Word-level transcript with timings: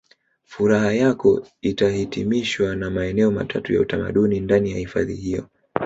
Furaha 0.45 0.91
yako 0.93 1.47
itahitimishwa 1.61 2.75
na 2.75 2.89
maeneo 2.89 3.31
matatu 3.31 3.73
ya 3.73 3.81
utamaduni 3.81 4.39
ndani 4.39 4.71
ya 4.71 4.77
hifadhi 4.77 5.15
hiyo 5.15 5.49